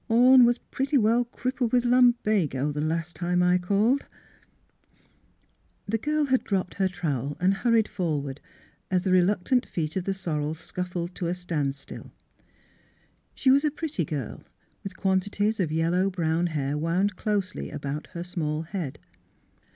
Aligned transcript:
Orne 0.09 0.45
was 0.45 0.57
pretty 0.57 0.97
well 0.97 1.25
crippled 1.25 1.71
with 1.71 1.85
lumbago 1.85 2.71
the 2.71 2.81
last 2.81 3.15
time 3.15 3.43
I 3.43 3.59
called." 3.59 4.07
The 5.87 5.99
girl 5.99 6.25
had 6.25 6.43
dropped 6.43 6.73
her 6.73 6.87
trowel 6.87 7.37
and 7.39 7.53
hurried 7.53 7.87
forward, 7.87 8.41
as 8.89 9.03
the 9.03 9.11
reluctant 9.11 9.63
feet 9.67 9.95
of 9.95 10.05
the 10.05 10.15
sorrel 10.15 10.55
scuffled 10.55 11.11
66 11.11 11.17
THE 11.17 11.19
HEAET 11.19 11.19
OF 11.19 11.19
PHILUEA 11.19 11.19
to 11.19 11.27
a 11.27 11.41
standstill. 11.79 12.11
She 13.35 13.51
was 13.51 13.63
a 13.63 13.69
pretty 13.69 14.05
girl, 14.05 14.43
with 14.83 14.97
quanti 14.97 15.29
ties 15.29 15.59
of 15.59 15.71
yellow 15.71 16.09
brown 16.09 16.47
hair 16.47 16.79
wound 16.79 17.15
closely 17.15 17.69
about 17.69 18.07
her 18.13 18.23
small 18.23 18.63
head. 18.63 18.97